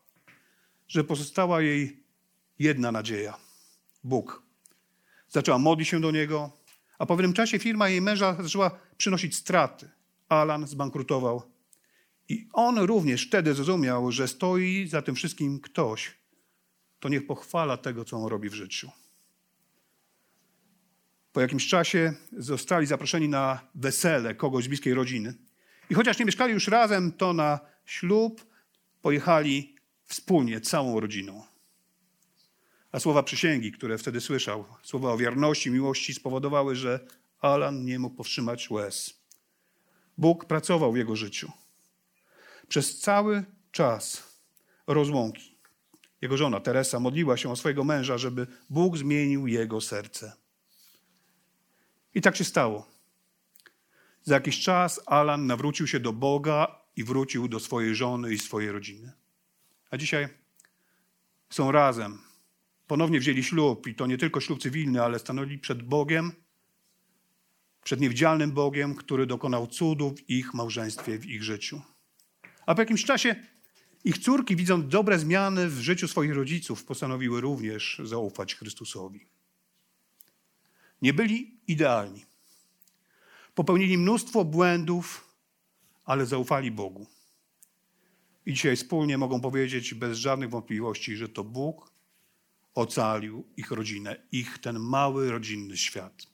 że 0.88 1.04
pozostała 1.04 1.60
jej 1.60 2.04
jedna 2.58 2.92
nadzieja 2.92 3.36
Bóg. 4.04 4.42
Zaczęła 5.28 5.58
modlić 5.58 5.88
się 5.88 6.00
do 6.00 6.10
niego, 6.10 6.50
a 6.98 7.06
po 7.06 7.16
pewnym 7.16 7.32
czasie 7.32 7.58
firma 7.58 7.88
jej 7.88 8.00
męża 8.00 8.42
zaczęła 8.42 8.78
przynosić 8.96 9.36
straty. 9.36 9.90
Alan 10.28 10.66
zbankrutował. 10.66 11.42
I 12.28 12.48
on 12.52 12.78
również 12.78 13.26
wtedy 13.26 13.54
zrozumiał, 13.54 14.12
że 14.12 14.28
stoi 14.28 14.86
za 14.88 15.02
tym 15.02 15.14
wszystkim 15.14 15.60
ktoś, 15.60 16.18
to 17.00 17.08
niech 17.08 17.26
pochwala 17.26 17.76
tego, 17.76 18.04
co 18.04 18.16
on 18.16 18.26
robi 18.26 18.48
w 18.48 18.54
życiu. 18.54 18.90
Po 21.32 21.40
jakimś 21.40 21.68
czasie 21.68 22.12
zostali 22.38 22.86
zaproszeni 22.86 23.28
na 23.28 23.60
wesele 23.74 24.34
kogoś 24.34 24.64
z 24.64 24.68
bliskiej 24.68 24.94
rodziny. 24.94 25.34
I 25.90 25.94
chociaż 25.94 26.18
nie 26.18 26.24
mieszkali 26.24 26.52
już 26.52 26.68
razem, 26.68 27.12
to 27.12 27.32
na 27.32 27.60
ślub 27.84 28.46
pojechali 29.02 29.74
wspólnie, 30.04 30.60
całą 30.60 31.00
rodziną. 31.00 31.42
A 32.92 33.00
słowa 33.00 33.22
przysięgi, 33.22 33.72
które 33.72 33.98
wtedy 33.98 34.20
słyszał, 34.20 34.64
słowa 34.82 35.12
o 35.12 35.18
wierności, 35.18 35.70
miłości 35.70 36.14
spowodowały, 36.14 36.76
że 36.76 37.00
Alan 37.40 37.84
nie 37.84 37.98
mógł 37.98 38.16
powstrzymać 38.16 38.70
łez. 38.70 39.20
Bóg 40.18 40.44
pracował 40.44 40.92
w 40.92 40.96
jego 40.96 41.16
życiu. 41.16 41.52
Przez 42.68 42.98
cały 42.98 43.44
czas 43.72 44.22
rozłąki 44.86 45.50
jego 46.22 46.36
żona 46.36 46.60
Teresa 46.60 47.00
modliła 47.00 47.36
się 47.36 47.50
o 47.50 47.56
swojego 47.56 47.84
męża, 47.84 48.18
żeby 48.18 48.46
Bóg 48.70 48.98
zmienił 48.98 49.46
jego 49.46 49.80
serce. 49.80 50.32
I 52.14 52.20
tak 52.20 52.36
się 52.36 52.44
stało. 52.44 52.90
Za 54.22 54.34
jakiś 54.34 54.60
czas 54.60 55.00
Alan 55.06 55.46
nawrócił 55.46 55.86
się 55.86 56.00
do 56.00 56.12
Boga 56.12 56.80
i 56.96 57.04
wrócił 57.04 57.48
do 57.48 57.60
swojej 57.60 57.94
żony 57.94 58.34
i 58.34 58.38
swojej 58.38 58.72
rodziny. 58.72 59.12
A 59.90 59.96
dzisiaj 59.96 60.28
są 61.50 61.72
razem. 61.72 62.18
Ponownie 62.86 63.20
wzięli 63.20 63.44
ślub 63.44 63.86
i 63.86 63.94
to 63.94 64.06
nie 64.06 64.18
tylko 64.18 64.40
ślub 64.40 64.62
cywilny, 64.62 65.02
ale 65.02 65.18
stanęli 65.18 65.58
przed 65.58 65.82
Bogiem, 65.82 66.32
przed 67.84 68.00
niewidzialnym 68.00 68.52
Bogiem, 68.52 68.94
który 68.94 69.26
dokonał 69.26 69.66
cudów 69.66 70.18
w 70.18 70.30
ich 70.30 70.54
małżeństwie, 70.54 71.18
w 71.18 71.26
ich 71.26 71.42
życiu. 71.42 71.82
A 72.66 72.74
po 72.74 72.82
jakimś 72.82 73.04
czasie 73.04 73.36
ich 74.04 74.18
córki, 74.18 74.56
widząc 74.56 74.88
dobre 74.88 75.18
zmiany 75.18 75.68
w 75.68 75.80
życiu 75.80 76.08
swoich 76.08 76.34
rodziców, 76.34 76.84
postanowiły 76.84 77.40
również 77.40 78.00
zaufać 78.04 78.54
Chrystusowi. 78.54 79.29
Nie 81.02 81.14
byli 81.14 81.60
idealni. 81.66 82.24
Popełnili 83.54 83.98
mnóstwo 83.98 84.44
błędów, 84.44 85.34
ale 86.04 86.26
zaufali 86.26 86.70
Bogu. 86.70 87.06
I 88.46 88.52
dzisiaj 88.52 88.76
wspólnie 88.76 89.18
mogą 89.18 89.40
powiedzieć 89.40 89.94
bez 89.94 90.18
żadnych 90.18 90.50
wątpliwości, 90.50 91.16
że 91.16 91.28
to 91.28 91.44
Bóg 91.44 91.92
ocalił 92.74 93.48
ich 93.56 93.70
rodzinę, 93.70 94.16
ich 94.32 94.58
ten 94.58 94.78
mały 94.78 95.30
rodzinny 95.30 95.76
świat. 95.76 96.26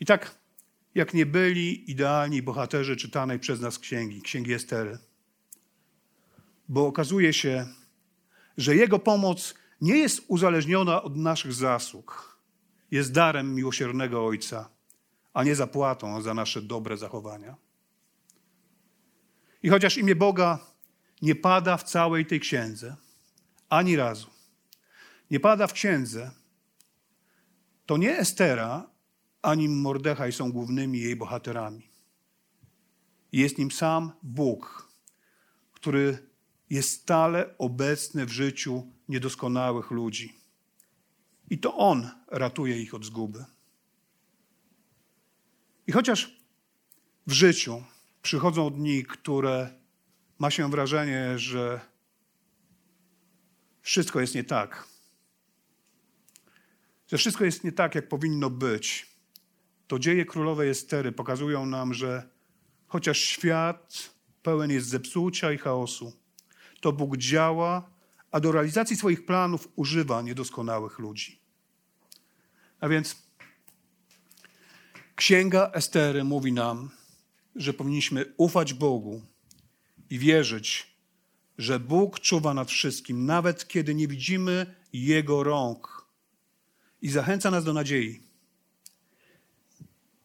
I 0.00 0.06
tak, 0.06 0.38
jak 0.94 1.14
nie 1.14 1.26
byli 1.26 1.90
idealni 1.90 2.42
bohaterzy 2.42 2.96
czytanej 2.96 3.38
przez 3.38 3.60
nas 3.60 3.78
księgi, 3.78 4.22
księgi 4.22 4.52
Estery, 4.52 4.98
bo 6.68 6.86
okazuje 6.86 7.32
się, 7.32 7.66
że 8.56 8.76
Jego 8.76 8.98
pomoc 8.98 9.54
nie 9.80 9.96
jest 9.96 10.24
uzależniona 10.28 11.02
od 11.02 11.16
naszych 11.16 11.52
zasług, 11.52 12.37
jest 12.90 13.12
darem 13.12 13.54
miłosiernego 13.54 14.26
Ojca, 14.26 14.70
a 15.34 15.44
nie 15.44 15.54
zapłatą 15.54 16.22
za 16.22 16.34
nasze 16.34 16.62
dobre 16.62 16.96
zachowania. 16.96 17.56
I 19.62 19.68
chociaż 19.68 19.96
imię 19.96 20.16
Boga 20.16 20.58
nie 21.22 21.34
pada 21.34 21.76
w 21.76 21.84
całej 21.84 22.26
tej 22.26 22.40
księdze, 22.40 22.96
ani 23.68 23.96
razu, 23.96 24.30
nie 25.30 25.40
pada 25.40 25.66
w 25.66 25.72
księdze, 25.72 26.30
to 27.86 27.96
nie 27.96 28.18
Estera 28.18 28.90
ani 29.42 29.68
Mordechaj 29.68 30.32
są 30.32 30.52
głównymi 30.52 31.00
jej 31.00 31.16
bohaterami. 31.16 31.90
Jest 33.32 33.58
nim 33.58 33.70
sam 33.70 34.12
Bóg, 34.22 34.88
który 35.72 36.28
jest 36.70 36.90
stale 36.90 37.58
obecny 37.58 38.26
w 38.26 38.30
życiu 38.30 38.92
niedoskonałych 39.08 39.90
ludzi. 39.90 40.37
I 41.50 41.58
to 41.58 41.76
On 41.76 42.10
ratuje 42.28 42.82
ich 42.82 42.94
od 42.94 43.04
zguby. 43.04 43.44
I 45.86 45.92
chociaż 45.92 46.36
w 47.26 47.32
życiu 47.32 47.82
przychodzą 48.22 48.70
dni, 48.70 49.04
które 49.04 49.74
ma 50.38 50.50
się 50.50 50.70
wrażenie, 50.70 51.38
że 51.38 51.80
wszystko 53.82 54.20
jest 54.20 54.34
nie 54.34 54.44
tak, 54.44 54.88
że 57.06 57.18
wszystko 57.18 57.44
jest 57.44 57.64
nie 57.64 57.72
tak, 57.72 57.94
jak 57.94 58.08
powinno 58.08 58.50
być, 58.50 59.06
to 59.86 59.98
dzieje 59.98 60.24
królowej 60.24 60.70
Estery 60.70 61.12
pokazują 61.12 61.66
nam, 61.66 61.94
że 61.94 62.28
chociaż 62.86 63.18
świat 63.18 64.14
pełen 64.42 64.70
jest 64.70 64.88
zepsucia 64.88 65.52
i 65.52 65.58
chaosu, 65.58 66.12
to 66.80 66.92
Bóg 66.92 67.16
działa, 67.16 67.90
a 68.30 68.40
do 68.40 68.52
realizacji 68.52 68.96
swoich 68.96 69.26
planów 69.26 69.68
używa 69.76 70.22
niedoskonałych 70.22 70.98
ludzi. 70.98 71.37
A 72.80 72.88
więc 72.88 73.16
Księga 75.16 75.70
Estery 75.72 76.24
mówi 76.24 76.52
nam, 76.52 76.90
że 77.56 77.72
powinniśmy 77.72 78.34
ufać 78.36 78.74
Bogu 78.74 79.22
i 80.10 80.18
wierzyć, 80.18 80.86
że 81.58 81.80
Bóg 81.80 82.20
czuwa 82.20 82.54
nad 82.54 82.70
wszystkim, 82.70 83.26
nawet 83.26 83.68
kiedy 83.68 83.94
nie 83.94 84.08
widzimy 84.08 84.74
Jego 84.92 85.42
rąk. 85.42 86.08
I 87.02 87.10
zachęca 87.10 87.50
nas 87.50 87.64
do 87.64 87.72
nadziei, 87.72 88.22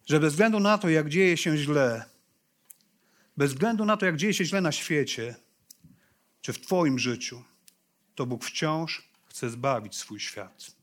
że 0.05 0.19
bez 0.19 0.33
względu 0.33 0.59
na 0.59 0.77
to, 0.77 0.89
jak 0.89 1.09
dzieje 1.09 1.37
się 1.37 1.57
źle, 1.57 2.05
bez 3.37 3.53
względu 3.53 3.85
na 3.85 3.97
to, 3.97 4.05
jak 4.05 4.17
dzieje 4.17 4.33
się 4.33 4.45
źle 4.45 4.61
na 4.61 4.71
świecie, 4.71 5.35
czy 6.41 6.53
w 6.53 6.61
Twoim 6.61 6.99
życiu, 6.99 7.43
to 8.15 8.25
Bóg 8.25 8.45
wciąż 8.45 9.09
chce 9.25 9.49
zbawić 9.49 9.95
swój 9.95 10.19
świat. 10.19 10.82